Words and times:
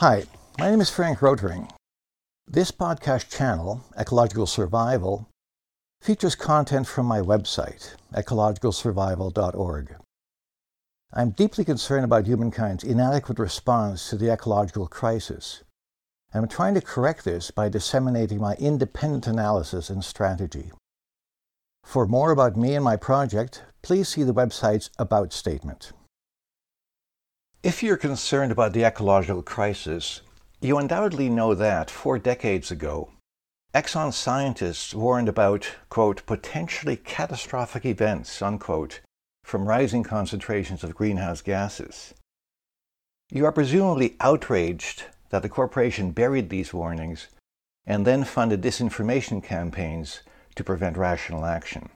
Hi, 0.00 0.24
my 0.58 0.68
name 0.68 0.82
is 0.82 0.90
Frank 0.90 1.20
Rotering. 1.20 1.70
This 2.46 2.70
podcast 2.70 3.34
channel, 3.34 3.82
Ecological 3.98 4.44
Survival, 4.44 5.26
features 6.02 6.34
content 6.34 6.86
from 6.86 7.06
my 7.06 7.20
website, 7.20 7.94
ecologicalsurvival.org. 8.12 9.96
I'm 11.14 11.30
deeply 11.30 11.64
concerned 11.64 12.04
about 12.04 12.26
humankind's 12.26 12.84
inadequate 12.84 13.38
response 13.38 14.10
to 14.10 14.18
the 14.18 14.30
ecological 14.30 14.86
crisis, 14.86 15.62
and 16.30 16.42
I'm 16.42 16.50
trying 16.50 16.74
to 16.74 16.82
correct 16.82 17.24
this 17.24 17.50
by 17.50 17.70
disseminating 17.70 18.38
my 18.38 18.52
independent 18.56 19.26
analysis 19.26 19.88
and 19.88 20.04
strategy. 20.04 20.72
For 21.84 22.06
more 22.06 22.32
about 22.32 22.54
me 22.54 22.74
and 22.74 22.84
my 22.84 22.96
project, 22.96 23.62
please 23.80 24.10
see 24.10 24.24
the 24.24 24.34
website's 24.34 24.90
About 24.98 25.32
statement. 25.32 25.92
If 27.66 27.82
you're 27.82 27.96
concerned 27.96 28.52
about 28.52 28.74
the 28.74 28.84
ecological 28.84 29.42
crisis, 29.42 30.20
you 30.60 30.78
undoubtedly 30.78 31.28
know 31.28 31.52
that 31.52 31.90
four 31.90 32.16
decades 32.16 32.70
ago, 32.70 33.10
Exxon 33.74 34.12
scientists 34.12 34.94
warned 34.94 35.28
about, 35.28 35.68
quote, 35.88 36.24
potentially 36.26 36.96
catastrophic 36.96 37.84
events, 37.84 38.40
unquote, 38.40 39.00
from 39.42 39.66
rising 39.66 40.04
concentrations 40.04 40.84
of 40.84 40.94
greenhouse 40.94 41.42
gases. 41.42 42.14
You 43.32 43.44
are 43.46 43.50
presumably 43.50 44.14
outraged 44.20 45.02
that 45.30 45.42
the 45.42 45.48
corporation 45.48 46.12
buried 46.12 46.50
these 46.50 46.72
warnings 46.72 47.26
and 47.84 48.06
then 48.06 48.22
funded 48.22 48.62
disinformation 48.62 49.42
campaigns 49.42 50.20
to 50.54 50.62
prevent 50.62 50.96
rational 50.96 51.44
action. 51.44 51.88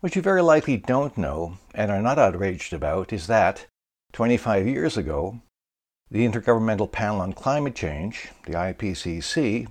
What 0.00 0.14
you 0.14 0.20
very 0.20 0.42
likely 0.42 0.76
don't 0.76 1.16
know 1.16 1.56
and 1.74 1.90
are 1.90 2.02
not 2.02 2.18
outraged 2.18 2.74
about 2.74 3.10
is 3.10 3.26
that 3.28 3.68
25 4.12 4.66
years 4.66 4.96
ago, 4.96 5.40
the 6.10 6.28
Intergovernmental 6.28 6.92
Panel 6.92 7.22
on 7.22 7.32
Climate 7.32 7.74
Change, 7.74 8.28
the 8.44 8.52
IPCC, 8.52 9.68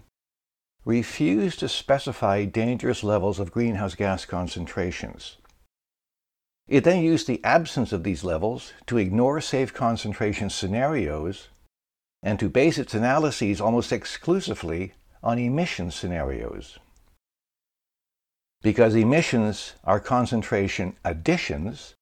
refused 0.84 1.59
to 1.59 1.70
specify 1.70 2.45
dangerous 2.45 3.03
levels 3.03 3.39
of 3.39 3.52
greenhouse 3.52 3.94
gas 3.94 4.25
concentrations. 4.25 5.38
It 6.67 6.84
then 6.84 7.03
used 7.03 7.28
the 7.28 7.44
absence 7.44 7.92
of 7.92 8.03
these 8.03 8.23
levels 8.23 8.73
to 8.88 8.97
ignore 8.97 9.42
safe 9.42 9.73
concentration 9.73 10.50
scenarios 10.50 11.50
and 12.23 12.39
to 12.39 12.50
base 12.50 12.80
its 12.80 12.95
analyses 12.95 13.62
almost 13.62 13.92
exclusively 13.92 14.94
on 15.22 15.38
emission 15.38 15.92
scenarios. 15.92 16.80
Because 18.64 18.95
emissions 18.95 19.73
are 19.84 20.00
concentration 20.00 20.95
additions, 21.03 21.94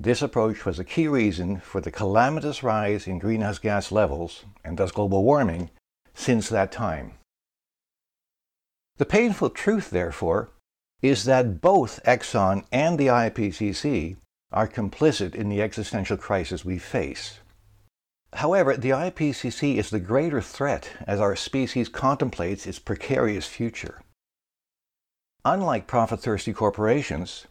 this 0.00 0.22
approach 0.22 0.64
was 0.64 0.78
a 0.78 0.84
key 0.84 1.08
reason 1.08 1.60
for 1.60 1.80
the 1.80 1.90
calamitous 1.90 2.62
rise 2.62 3.06
in 3.06 3.18
greenhouse 3.18 3.58
gas 3.58 3.90
levels, 3.90 4.44
and 4.64 4.78
thus 4.78 4.92
global 4.92 5.24
warming, 5.24 5.70
since 6.14 6.48
that 6.48 6.70
time. 6.70 7.14
The 8.98 9.06
painful 9.06 9.50
truth, 9.50 9.90
therefore, 9.90 10.50
is 11.02 11.24
that 11.24 11.60
both 11.60 12.00
Exxon 12.04 12.64
and 12.72 12.98
the 12.98 13.06
IPCC 13.06 14.16
are 14.52 14.68
complicit 14.68 15.34
in 15.34 15.48
the 15.48 15.62
existential 15.62 16.16
crisis 16.16 16.64
we 16.64 16.78
face. 16.78 17.38
However, 18.34 18.76
the 18.76 18.90
IPCC 18.90 19.76
is 19.76 19.90
the 19.90 20.00
greater 20.00 20.40
threat 20.40 20.90
as 21.06 21.20
our 21.20 21.36
species 21.36 21.88
contemplates 21.88 22.66
its 22.66 22.78
precarious 22.78 23.46
future. 23.46 24.02
Unlike 25.44 25.86
profit 25.86 26.20
thirsty 26.20 26.52
corporations, 26.52 27.46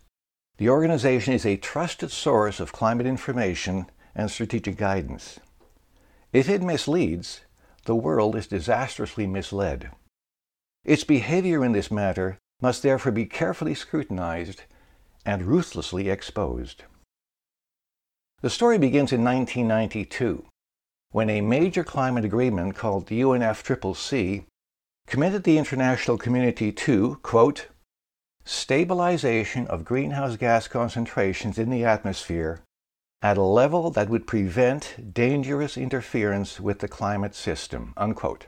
the 0.57 0.69
organization 0.69 1.33
is 1.33 1.45
a 1.45 1.57
trusted 1.57 2.11
source 2.11 2.59
of 2.59 2.73
climate 2.73 3.05
information 3.05 3.85
and 4.15 4.31
strategic 4.31 4.77
guidance. 4.77 5.39
If 6.33 6.49
it 6.49 6.61
misleads, 6.61 7.41
the 7.85 7.95
world 7.95 8.35
is 8.35 8.47
disastrously 8.47 9.27
misled. 9.27 9.91
Its 10.83 11.03
behavior 11.03 11.63
in 11.63 11.73
this 11.73 11.91
matter 11.91 12.37
must 12.61 12.81
therefore 12.81 13.11
be 13.11 13.25
carefully 13.25 13.75
scrutinized 13.75 14.63
and 15.25 15.43
ruthlessly 15.43 16.09
exposed. 16.09 16.83
The 18.41 18.49
story 18.49 18.77
begins 18.77 19.11
in 19.11 19.23
1992, 19.23 20.45
when 21.11 21.29
a 21.29 21.41
major 21.41 21.83
climate 21.83 22.25
agreement 22.25 22.75
called 22.75 23.07
the 23.07 23.21
UNFCCC 23.21 24.45
committed 25.07 25.43
the 25.43 25.57
international 25.57 26.17
community 26.17 26.71
to, 26.71 27.19
quote, 27.23 27.67
stabilization 28.47 29.67
of 29.67 29.83
greenhouse 29.85 30.37
gas 30.37 30.67
concentrations 30.67 31.57
in 31.57 31.69
the 31.69 31.83
atmosphere 31.83 32.61
at 33.21 33.37
a 33.37 33.41
level 33.41 33.91
that 33.91 34.09
would 34.09 34.25
prevent 34.27 35.13
dangerous 35.13 35.77
interference 35.77 36.59
with 36.59 36.79
the 36.79 36.87
climate 36.87 37.35
system. 37.35 37.93
Unquote. 37.97 38.47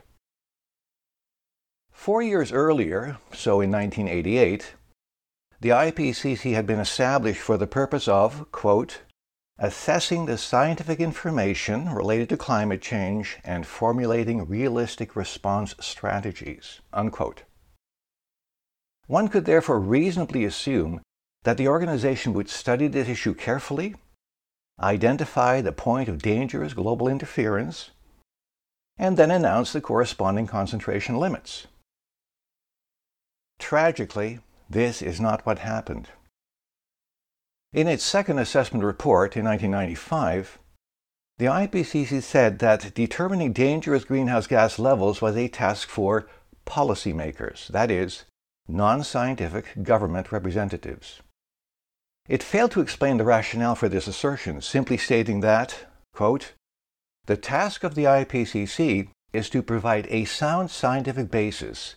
Four 1.92 2.22
years 2.22 2.50
earlier, 2.50 3.18
so 3.32 3.60
in 3.60 3.70
1988, 3.70 4.74
the 5.60 5.68
IPCC 5.68 6.54
had 6.54 6.66
been 6.66 6.80
established 6.80 7.42
for 7.42 7.58
the 7.58 7.66
purpose 7.66 8.08
of, 8.08 8.50
quote, 8.52 9.02
assessing 9.58 10.24
the 10.24 10.38
scientific 10.38 11.00
information 11.00 11.90
related 11.92 12.30
to 12.30 12.36
climate 12.38 12.80
change 12.80 13.36
and 13.44 13.66
formulating 13.66 14.46
realistic 14.46 15.14
response 15.14 15.74
strategies, 15.78 16.80
unquote. 16.94 17.42
One 19.10 19.26
could 19.26 19.44
therefore 19.44 19.80
reasonably 19.80 20.44
assume 20.44 21.00
that 21.42 21.56
the 21.56 21.66
organization 21.66 22.32
would 22.32 22.48
study 22.48 22.86
this 22.86 23.08
issue 23.08 23.34
carefully, 23.34 23.96
identify 24.78 25.60
the 25.60 25.72
point 25.72 26.08
of 26.08 26.22
dangerous 26.22 26.74
global 26.74 27.08
interference, 27.08 27.90
and 28.96 29.16
then 29.16 29.32
announce 29.32 29.72
the 29.72 29.80
corresponding 29.80 30.46
concentration 30.46 31.16
limits. 31.16 31.66
Tragically, 33.58 34.38
this 34.70 35.02
is 35.02 35.20
not 35.20 35.44
what 35.44 35.58
happened. 35.58 36.10
In 37.72 37.88
its 37.88 38.04
second 38.04 38.38
assessment 38.38 38.84
report 38.84 39.36
in 39.36 39.44
1995, 39.44 40.60
the 41.36 41.46
IPCC 41.46 42.22
said 42.22 42.60
that 42.60 42.94
determining 42.94 43.52
dangerous 43.52 44.04
greenhouse 44.04 44.46
gas 44.46 44.78
levels 44.78 45.20
was 45.20 45.36
a 45.36 45.48
task 45.48 45.88
for 45.88 46.28
policymakers, 46.64 47.66
that 47.66 47.90
is, 47.90 48.24
non 48.68 49.02
scientific 49.02 49.82
government 49.82 50.32
representatives. 50.32 51.20
It 52.28 52.42
failed 52.42 52.70
to 52.72 52.80
explain 52.80 53.16
the 53.16 53.24
rationale 53.24 53.74
for 53.74 53.88
this 53.88 54.06
assertion, 54.06 54.60
simply 54.60 54.96
stating 54.96 55.40
that, 55.40 55.86
quote, 56.12 56.52
the 57.26 57.36
task 57.36 57.84
of 57.84 57.94
the 57.94 58.04
IPCC 58.04 59.08
is 59.32 59.50
to 59.50 59.62
provide 59.62 60.06
a 60.10 60.24
sound 60.24 60.70
scientific 60.70 61.30
basis 61.30 61.96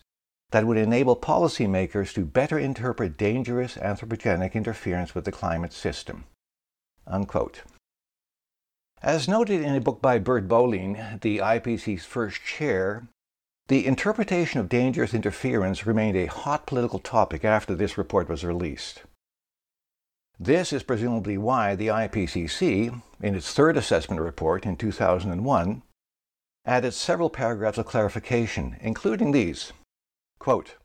that 0.51 0.65
would 0.65 0.77
enable 0.77 1.15
policymakers 1.15 2.13
to 2.13 2.25
better 2.25 2.59
interpret 2.59 3.17
dangerous 3.17 3.75
anthropogenic 3.75 4.53
interference 4.53 5.15
with 5.15 5.25
the 5.25 5.31
climate 5.31 5.73
system. 5.73 6.25
Unquote. 7.07 7.63
As 9.01 9.27
noted 9.27 9.61
in 9.61 9.75
a 9.75 9.81
book 9.81 10.01
by 10.01 10.19
Bert 10.19 10.47
Bolin, 10.47 11.19
the 11.21 11.39
IPCC's 11.39 12.05
first 12.05 12.41
chair, 12.43 13.07
the 13.67 13.85
interpretation 13.85 14.59
of 14.59 14.67
dangerous 14.67 15.13
interference 15.13 15.85
remained 15.85 16.17
a 16.17 16.25
hot 16.25 16.67
political 16.67 16.99
topic 16.99 17.45
after 17.45 17.73
this 17.73 17.97
report 17.97 18.27
was 18.27 18.43
released. 18.43 19.03
This 20.39 20.73
is 20.73 20.83
presumably 20.83 21.37
why 21.37 21.75
the 21.75 21.87
IPCC, 21.87 23.01
in 23.21 23.35
its 23.35 23.53
third 23.53 23.77
assessment 23.77 24.19
report 24.21 24.65
in 24.65 24.75
2001, 24.75 25.83
added 26.65 26.93
several 26.93 27.29
paragraphs 27.29 27.77
of 27.77 27.85
clarification, 27.85 28.77
including 28.81 29.31
these 29.31 29.71
quote, 30.39 30.75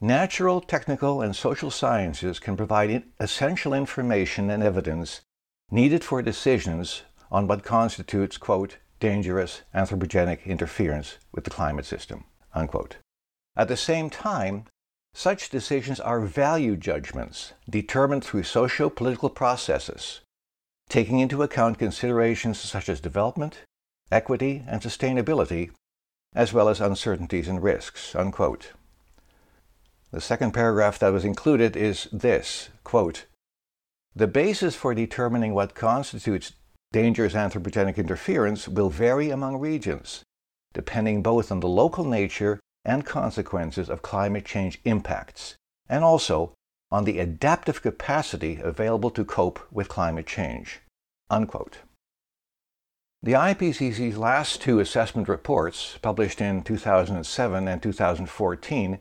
Natural, 0.00 0.60
technical, 0.60 1.22
and 1.22 1.34
social 1.34 1.70
sciences 1.70 2.40
can 2.40 2.56
provide 2.56 3.04
essential 3.20 3.72
information 3.72 4.50
and 4.50 4.62
evidence 4.62 5.20
needed 5.70 6.02
for 6.02 6.20
decisions 6.22 7.02
on 7.30 7.46
what 7.46 7.62
constitutes, 7.62 8.36
quote, 8.36 8.78
dangerous 9.00 9.62
anthropogenic 9.74 10.44
interference 10.44 11.18
with 11.32 11.44
the 11.44 11.50
climate 11.50 11.86
system. 11.86 12.24
Unquote. 12.54 12.96
At 13.56 13.68
the 13.68 13.76
same 13.76 14.10
time, 14.10 14.64
such 15.14 15.48
decisions 15.48 15.98
are 15.98 16.20
value 16.20 16.76
judgments 16.76 17.54
determined 17.68 18.22
through 18.22 18.42
socio 18.42 18.90
political 18.90 19.30
processes, 19.30 20.20
taking 20.88 21.20
into 21.20 21.42
account 21.42 21.78
considerations 21.78 22.60
such 22.60 22.88
as 22.88 23.00
development, 23.00 23.62
equity, 24.12 24.62
and 24.68 24.82
sustainability, 24.82 25.70
as 26.34 26.52
well 26.52 26.68
as 26.68 26.80
uncertainties 26.80 27.48
and 27.48 27.62
risks. 27.62 28.14
Unquote. 28.14 28.72
The 30.10 30.20
second 30.20 30.52
paragraph 30.52 30.98
that 30.98 31.12
was 31.12 31.24
included 31.24 31.76
is 31.76 32.08
this 32.12 32.68
quote, 32.84 33.24
The 34.14 34.26
basis 34.26 34.76
for 34.76 34.94
determining 34.94 35.54
what 35.54 35.74
constitutes 35.74 36.52
dangerous 36.96 37.34
anthropogenic 37.34 37.98
interference 37.98 38.66
will 38.66 38.88
vary 38.88 39.28
among 39.28 39.58
regions, 39.58 40.22
depending 40.72 41.20
both 41.20 41.52
on 41.52 41.60
the 41.60 41.68
local 41.68 42.06
nature 42.06 42.58
and 42.86 43.04
consequences 43.04 43.90
of 43.90 44.00
climate 44.00 44.46
change 44.46 44.80
impacts, 44.86 45.56
and 45.90 46.02
also 46.02 46.54
on 46.90 47.04
the 47.04 47.18
adaptive 47.18 47.82
capacity 47.82 48.58
available 48.62 49.10
to 49.10 49.26
cope 49.26 49.60
with 49.70 49.90
climate 49.90 50.26
change. 50.26 50.80
Unquote. 51.28 51.80
The 53.22 53.32
IPCC's 53.32 54.16
last 54.16 54.62
two 54.62 54.80
assessment 54.80 55.28
reports, 55.28 55.98
published 56.00 56.40
in 56.40 56.62
2007 56.62 57.68
and 57.68 57.82
2014, 57.82 59.00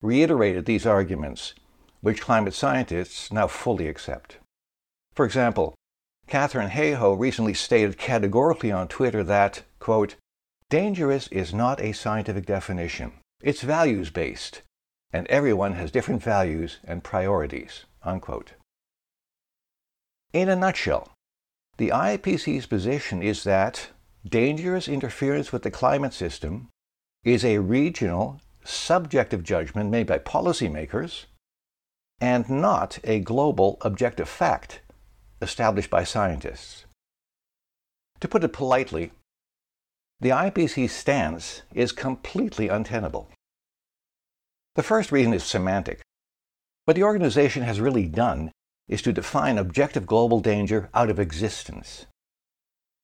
reiterated 0.00 0.64
these 0.64 0.86
arguments, 0.86 1.52
which 2.00 2.22
climate 2.22 2.54
scientists 2.54 3.30
now 3.30 3.48
fully 3.48 3.86
accept. 3.86 4.38
For 5.14 5.26
example, 5.26 5.74
Katharine 6.26 6.70
Hayhoe 6.70 7.18
recently 7.18 7.54
stated 7.54 7.98
categorically 7.98 8.72
on 8.72 8.88
Twitter 8.88 9.22
that, 9.24 9.62
quote, 9.78 10.16
dangerous 10.70 11.28
is 11.28 11.52
not 11.52 11.80
a 11.80 11.92
scientific 11.92 12.46
definition. 12.46 13.12
It's 13.42 13.62
values 13.62 14.10
based, 14.10 14.62
and 15.12 15.26
everyone 15.28 15.74
has 15.74 15.90
different 15.90 16.22
values 16.22 16.78
and 16.84 17.04
priorities, 17.04 17.84
unquote. 18.02 18.52
In 20.32 20.48
a 20.48 20.56
nutshell, 20.56 21.12
the 21.76 21.90
IPCC's 21.90 22.66
position 22.66 23.22
is 23.22 23.44
that 23.44 23.90
dangerous 24.26 24.88
interference 24.88 25.52
with 25.52 25.62
the 25.62 25.70
climate 25.70 26.14
system 26.14 26.68
is 27.22 27.44
a 27.44 27.58
regional, 27.58 28.40
subjective 28.64 29.42
judgment 29.42 29.90
made 29.90 30.06
by 30.06 30.18
policymakers 30.18 31.26
and 32.20 32.48
not 32.48 32.98
a 33.04 33.20
global, 33.20 33.76
objective 33.82 34.28
fact 34.28 34.80
established 35.44 35.90
by 35.90 36.02
scientists. 36.02 36.86
To 38.20 38.26
put 38.26 38.42
it 38.42 38.52
politely, 38.52 39.12
the 40.20 40.30
IPCC's 40.30 40.92
stance 40.92 41.62
is 41.72 41.92
completely 41.92 42.68
untenable. 42.68 43.28
The 44.74 44.82
first 44.82 45.12
reason 45.12 45.32
is 45.32 45.44
semantic. 45.44 46.00
What 46.86 46.96
the 46.96 47.04
organization 47.04 47.62
has 47.62 47.80
really 47.80 48.06
done 48.06 48.50
is 48.88 49.02
to 49.02 49.12
define 49.12 49.58
objective 49.58 50.06
global 50.06 50.40
danger 50.40 50.88
out 50.94 51.10
of 51.10 51.20
existence. 51.20 52.06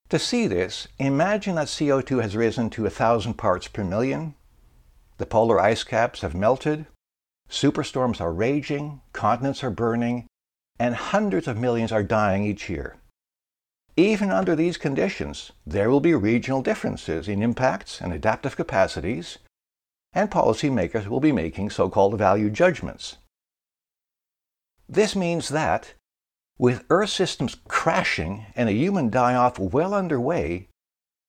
To 0.09 0.19
see 0.19 0.47
this, 0.47 0.89
imagine 0.99 1.55
that 1.55 1.69
CO2 1.69 2.21
has 2.21 2.37
risen 2.37 2.71
to 2.71 2.83
1,000 2.83 3.35
parts 3.35 3.69
per 3.69 3.85
million, 3.85 4.35
the 5.19 5.27
polar 5.27 5.61
ice 5.61 5.85
caps 5.85 6.23
have 6.23 6.35
melted, 6.35 6.87
superstorms 7.49 8.21
are 8.21 8.33
raging, 8.33 9.03
continents 9.13 9.63
are 9.63 9.71
burning, 9.71 10.27
and 10.81 10.95
hundreds 10.95 11.47
of 11.47 11.59
millions 11.59 11.93
are 11.93 12.03
dying 12.03 12.43
each 12.43 12.71
year. 12.71 12.97
Even 13.99 14.31
under 14.31 14.57
these 14.57 14.79
conditions, 14.79 15.53
there 15.67 15.91
will 15.91 16.01
be 16.01 16.15
regional 16.15 16.63
differences 16.63 17.29
in 17.29 17.43
impacts 17.43 18.01
and 18.01 18.15
adaptive 18.15 18.57
capacities, 18.57 19.37
and 20.15 20.31
policymakers 20.31 21.07
will 21.07 21.21
be 21.21 21.33
making 21.33 21.69
so 21.69 21.91
called 21.91 22.17
value 22.17 22.49
judgments. 22.49 23.19
This 24.89 25.15
means 25.15 25.51
that, 25.51 25.93
with 26.59 26.87
Earth 26.89 27.11
systems 27.11 27.59
crashing 27.69 28.47
and 28.57 28.71
a 28.71 28.73
human 28.73 29.11
die 29.11 29.35
off 29.35 29.59
well 29.59 29.93
underway, 29.93 30.69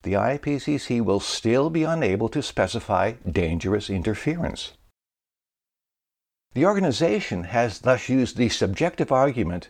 the 0.03 0.13
IPCC 0.13 1.03
will 1.03 1.19
still 1.19 1.69
be 1.69 1.83
unable 1.83 2.30
to 2.30 2.42
specify 2.42 3.15
dangerous 3.30 3.89
interference. 3.89 4.71
The 6.53 6.65
organization 6.65 7.45
has 7.45 7.80
thus 7.80 8.09
used 8.09 8.36
the 8.36 8.50
subjective 8.50 9.12
argument 9.12 9.69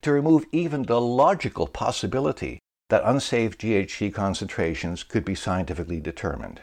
to 0.00 0.12
remove 0.12 0.46
even 0.50 0.84
the 0.84 1.00
logical 1.00 1.66
possibility 1.66 2.58
that 2.88 3.02
unsafe 3.04 3.58
GHG 3.58 4.14
concentrations 4.14 5.02
could 5.02 5.24
be 5.24 5.34
scientifically 5.34 6.00
determined. 6.00 6.62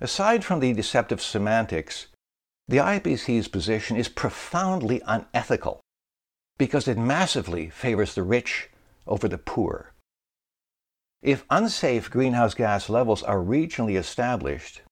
Aside 0.00 0.44
from 0.44 0.60
the 0.60 0.72
deceptive 0.72 1.22
semantics, 1.22 2.08
the 2.66 2.78
IPCC's 2.78 3.48
position 3.48 3.96
is 3.96 4.08
profoundly 4.08 5.00
unethical 5.06 5.80
because 6.58 6.86
it 6.86 6.98
massively 6.98 7.70
favors 7.70 8.14
the 8.14 8.22
rich 8.22 8.68
over 9.06 9.28
the 9.28 9.38
poor. 9.38 9.94
If 11.22 11.44
unsafe 11.50 12.10
greenhouse 12.10 12.54
gas 12.54 12.88
levels 12.88 13.22
are 13.22 13.38
regionally 13.38 13.98
established, 13.98 14.82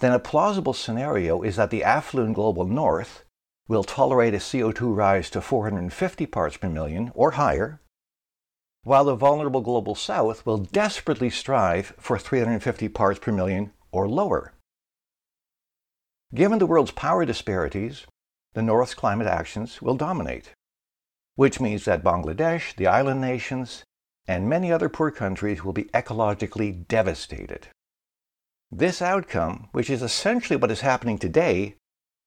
then 0.00 0.12
a 0.12 0.18
plausible 0.18 0.72
scenario 0.72 1.42
is 1.42 1.56
that 1.56 1.70
the 1.70 1.82
affluent 1.82 2.34
global 2.34 2.64
north 2.64 3.24
will 3.66 3.84
tolerate 3.84 4.34
a 4.34 4.38
CO2 4.38 4.96
rise 4.96 5.28
to 5.30 5.40
450 5.40 6.26
parts 6.26 6.56
per 6.56 6.68
million 6.68 7.10
or 7.14 7.32
higher, 7.32 7.80
while 8.82 9.04
the 9.04 9.14
vulnerable 9.14 9.60
global 9.60 9.94
south 9.94 10.46
will 10.46 10.58
desperately 10.58 11.28
strive 11.28 11.92
for 11.98 12.18
350 12.18 12.88
parts 12.88 13.18
per 13.18 13.32
million 13.32 13.72
or 13.92 14.08
lower. 14.08 14.54
Given 16.34 16.58
the 16.58 16.66
world's 16.66 16.92
power 16.92 17.24
disparities, 17.24 18.06
the 18.54 18.62
North's 18.62 18.94
climate 18.94 19.26
actions 19.26 19.82
will 19.82 19.94
dominate, 19.94 20.52
which 21.34 21.60
means 21.60 21.84
that 21.84 22.04
Bangladesh, 22.04 22.74
the 22.76 22.86
island 22.86 23.20
nations, 23.20 23.84
and 24.26 24.48
many 24.48 24.70
other 24.70 24.88
poor 24.88 25.10
countries 25.10 25.64
will 25.64 25.72
be 25.72 25.84
ecologically 25.84 26.86
devastated. 26.86 27.68
This 28.70 29.00
outcome, 29.00 29.68
which 29.72 29.88
is 29.88 30.02
essentially 30.02 30.56
what 30.56 30.70
is 30.70 30.82
happening 30.82 31.18
today, 31.18 31.76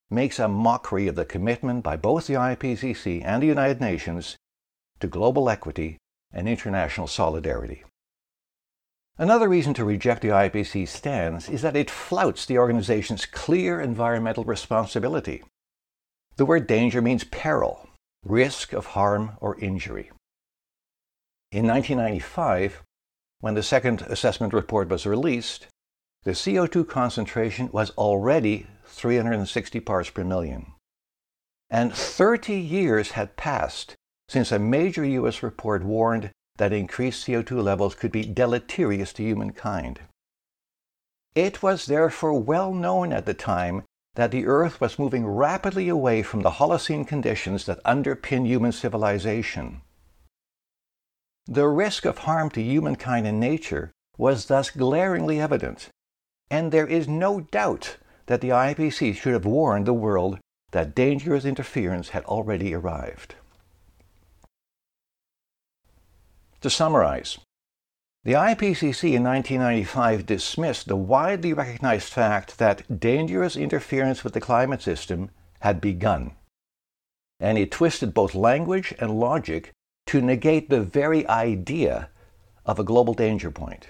makes 0.09 0.39
a 0.39 0.47
mockery 0.47 1.07
of 1.07 1.15
the 1.15 1.25
commitment 1.25 1.83
by 1.83 1.95
both 1.95 2.27
the 2.27 2.33
IPCC 2.33 3.23
and 3.23 3.41
the 3.41 3.47
United 3.47 3.79
Nations 3.79 4.37
to 4.99 5.07
global 5.07 5.49
equity 5.49 5.97
and 6.33 6.49
international 6.49 7.07
solidarity. 7.07 7.83
Another 9.17 9.47
reason 9.47 9.73
to 9.75 9.85
reject 9.85 10.23
the 10.23 10.29
IPCC's 10.29 10.89
stance 10.89 11.47
is 11.47 11.61
that 11.61 11.75
it 11.75 11.91
flouts 11.91 12.45
the 12.45 12.57
organization's 12.57 13.25
clear 13.27 13.79
environmental 13.79 14.43
responsibility. 14.43 15.43
The 16.37 16.45
word 16.45 16.65
danger 16.65 17.01
means 17.01 17.23
peril, 17.23 17.87
risk 18.23 18.73
of 18.73 18.87
harm 18.87 19.37
or 19.41 19.59
injury. 19.59 20.11
In 21.51 21.67
1995, 21.67 22.81
when 23.41 23.53
the 23.53 23.61
second 23.61 24.01
assessment 24.03 24.53
report 24.53 24.89
was 24.89 25.05
released, 25.05 25.67
the 26.23 26.31
CO2 26.31 26.87
concentration 26.87 27.69
was 27.71 27.89
already 27.91 28.67
360 28.85 29.79
parts 29.79 30.09
per 30.09 30.23
million. 30.23 30.73
And 31.69 31.93
30 31.93 32.59
years 32.59 33.11
had 33.11 33.37
passed 33.37 33.95
since 34.29 34.51
a 34.51 34.59
major 34.59 35.03
U.S. 35.03 35.41
report 35.41 35.83
warned 35.83 36.31
that 36.57 36.73
increased 36.73 37.25
CO2 37.25 37.63
levels 37.63 37.95
could 37.95 38.11
be 38.11 38.23
deleterious 38.23 39.13
to 39.13 39.23
humankind. 39.23 40.01
It 41.33 41.63
was 41.63 41.85
therefore 41.85 42.39
well 42.39 42.73
known 42.73 43.13
at 43.13 43.25
the 43.25 43.33
time 43.33 43.83
that 44.15 44.31
the 44.31 44.45
Earth 44.45 44.81
was 44.81 44.99
moving 44.99 45.25
rapidly 45.25 45.87
away 45.87 46.21
from 46.21 46.41
the 46.41 46.51
Holocene 46.51 47.07
conditions 47.07 47.65
that 47.65 47.83
underpin 47.83 48.45
human 48.45 48.73
civilization. 48.73 49.81
The 51.45 51.67
risk 51.67 52.05
of 52.05 52.19
harm 52.19 52.49
to 52.51 52.61
humankind 52.61 53.25
and 53.25 53.39
nature 53.39 53.91
was 54.17 54.45
thus 54.45 54.69
glaringly 54.69 55.39
evident, 55.39 55.89
and 56.51 56.71
there 56.71 56.85
is 56.85 57.07
no 57.07 57.39
doubt 57.39 57.95
that 58.25 58.41
the 58.41 58.49
IPCC 58.49 59.15
should 59.15 59.31
have 59.31 59.45
warned 59.45 59.87
the 59.87 59.93
world 59.93 60.37
that 60.71 60.93
dangerous 60.93 61.45
interference 61.45 62.09
had 62.09 62.25
already 62.25 62.73
arrived. 62.73 63.35
To 66.59 66.69
summarize, 66.69 67.39
the 68.23 68.33
IPCC 68.33 69.13
in 69.13 69.23
1995 69.23 70.25
dismissed 70.25 70.87
the 70.87 70.95
widely 70.97 71.53
recognized 71.53 72.09
fact 72.09 72.59
that 72.59 72.99
dangerous 72.99 73.55
interference 73.55 74.23
with 74.23 74.33
the 74.33 74.41
climate 74.41 74.81
system 74.81 75.31
had 75.61 75.79
begun, 75.79 76.35
and 77.39 77.57
it 77.57 77.71
twisted 77.71 78.13
both 78.13 78.35
language 78.35 78.93
and 78.99 79.19
logic 79.19 79.71
to 80.07 80.21
negate 80.21 80.69
the 80.69 80.81
very 80.81 81.25
idea 81.27 82.09
of 82.65 82.77
a 82.77 82.83
global 82.83 83.13
danger 83.13 83.49
point. 83.49 83.87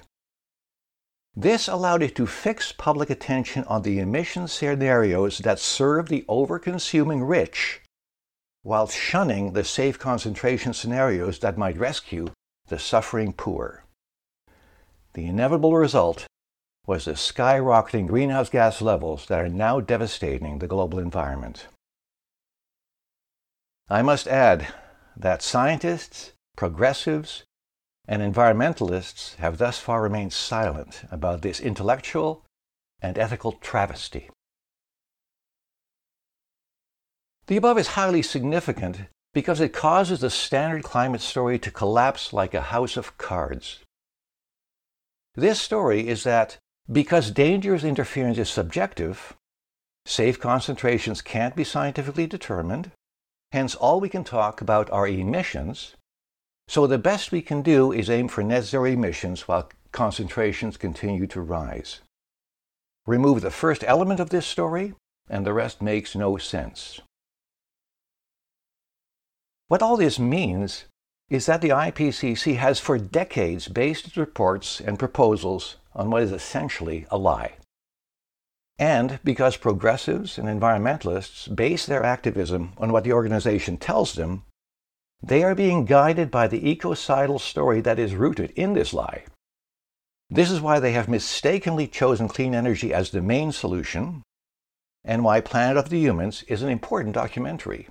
This 1.36 1.68
allowed 1.68 2.04
it 2.04 2.16
to 2.16 2.28
fix 2.28 2.74
public 2.74 3.10
attention 3.10 3.64
on 3.64 3.84
the 3.84 4.00
emission 4.00 4.48
scenarios 4.48 5.38
that 5.40 5.60
serve 5.60 6.10
the 6.10 6.26
overconsuming 6.28 7.28
rich, 7.28 7.82
while 8.64 8.88
shunning 8.88 9.54
the 9.54 9.64
safe 9.64 9.98
concentration 9.98 10.74
scenarios 10.74 11.40
that 11.40 11.58
might 11.58 11.78
rescue 11.78 12.28
the 12.68 12.78
suffering 12.78 13.32
poor. 13.32 13.86
The 15.14 15.26
inevitable 15.26 15.76
result 15.76 16.28
was 16.86 17.06
the 17.06 17.14
skyrocketing 17.14 18.08
greenhouse 18.08 18.50
gas 18.50 18.82
levels 18.82 19.28
that 19.28 19.40
are 19.40 19.50
now 19.50 19.80
devastating 19.80 20.60
the 20.60 20.68
global 20.68 21.00
environment. 21.00 21.68
I 23.90 24.02
must 24.02 24.28
add 24.28 24.74
that 25.16 25.42
scientists, 25.42 26.34
progressives, 26.56 27.44
and 28.08 28.22
environmentalists 28.22 29.36
have 29.36 29.58
thus 29.58 29.80
far 29.80 30.02
remained 30.02 30.34
silent 30.34 31.04
about 31.12 31.42
this 31.42 31.60
intellectual 31.60 32.46
and 33.02 33.18
ethical 33.18 33.54
travesty. 33.54 34.30
The 37.48 37.58
above 37.58 37.78
is 37.78 37.88
highly 37.88 38.22
significant 38.22 39.02
because 39.34 39.60
it 39.60 39.74
causes 39.74 40.22
the 40.22 40.30
standard 40.30 40.84
climate 40.84 41.22
story 41.22 41.58
to 41.60 41.72
collapse 41.72 42.34
like 42.34 42.54
a 42.54 42.62
house 42.62 42.98
of 42.98 43.18
cards. 43.18 43.80
This 45.36 45.62
story 45.62 46.08
is 46.08 46.24
that 46.24 46.58
because 46.92 47.32
dangerous 47.32 47.84
interference 47.84 48.38
is 48.38 48.50
subjective, 48.50 49.36
safe 50.06 50.40
concentrations 50.40 51.22
can't 51.22 51.56
be 51.56 51.64
scientifically 51.64 52.28
determined, 52.28 52.92
hence 53.52 53.76
all 53.76 54.02
we 54.02 54.10
can 54.10 54.24
talk 54.24 54.60
about 54.60 54.90
are 54.90 55.08
emissions, 55.08 55.96
So 56.68 56.88
the 56.88 56.98
best 56.98 57.32
we 57.32 57.42
can 57.42 57.62
do 57.62 57.92
is 57.92 58.10
aim 58.10 58.28
for 58.28 58.44
net 58.44 58.64
zero 58.64 58.86
emissions 58.86 59.48
while 59.48 59.70
concentrations 59.92 60.78
continue 60.78 61.28
to 61.28 61.42
rise. 61.42 62.00
Remove 63.06 63.42
the 63.42 63.52
first 63.52 63.84
element 63.86 64.20
of 64.20 64.30
this 64.30 64.46
story, 64.46 64.94
and 65.30 65.46
the 65.46 65.54
rest 65.54 65.82
makes 65.82 66.16
no 66.16 66.38
sense. 66.38 67.02
What 69.68 69.82
all 69.82 69.98
this 69.98 70.20
means 70.20 70.86
is 71.30 71.46
that 71.46 71.62
the 71.62 71.70
IPCC 71.70 72.58
has 72.58 72.80
for 72.80 72.98
decades 72.98 73.70
based 73.70 74.06
its 74.06 74.18
reports 74.18 74.82
and 74.82 75.00
proposals 75.00 75.78
on 75.96 76.10
what 76.10 76.24
is 76.24 76.32
essentially 76.32 77.06
a 77.10 77.18
lie. 77.18 77.54
And 78.78 79.20
because 79.24 79.58
progressives 79.58 80.38
and 80.38 80.48
environmentalists 80.48 81.54
base 81.56 81.86
their 81.86 82.04
activism 82.04 82.74
on 82.78 82.92
what 82.92 83.04
the 83.04 83.14
organization 83.14 83.78
tells 83.78 84.14
them, 84.14 84.44
they 85.24 85.44
are 85.44 85.56
being 85.56 85.86
guided 85.86 86.32
by 86.32 86.48
the 86.48 86.70
ecocidal 86.70 87.40
story 87.40 87.82
that 87.82 88.00
is 88.00 88.16
rooted 88.16 88.52
in 88.52 88.74
this 88.74 88.94
lie. 88.94 89.24
This 90.30 90.50
is 90.50 90.62
why 90.62 90.80
they 90.80 90.94
have 90.94 91.10
mistakenly 91.10 91.88
chosen 91.88 92.28
clean 92.28 92.56
energy 92.56 92.94
as 92.94 93.12
the 93.12 93.22
main 93.22 93.52
solution, 93.52 94.24
and 95.04 95.24
why 95.24 95.42
Planet 95.42 95.78
of 95.78 95.90
the 95.90 96.00
Humans 96.00 96.44
is 96.44 96.62
an 96.62 96.70
important 96.70 97.14
documentary. 97.14 97.88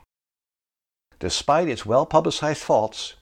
Despite 1.18 1.68
its 1.68 1.84
well 1.84 2.06
publicized 2.06 2.62
faults, 2.62 3.16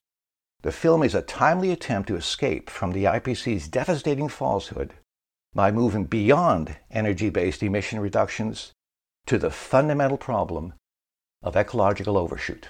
the 0.61 0.71
film 0.71 1.03
is 1.03 1.13
a 1.13 1.21
timely 1.21 1.71
attempt 1.71 2.07
to 2.07 2.15
escape 2.15 2.69
from 2.69 2.91
the 2.91 3.03
IPCC's 3.03 3.67
devastating 3.67 4.29
falsehood 4.29 4.93
by 5.53 5.71
moving 5.71 6.05
beyond 6.05 6.77
energy 6.91 7.29
based 7.29 7.61
emission 7.61 7.99
reductions 7.99 8.71
to 9.25 9.37
the 9.37 9.51
fundamental 9.51 10.17
problem 10.17 10.73
of 11.43 11.55
ecological 11.55 12.17
overshoot. 12.17 12.69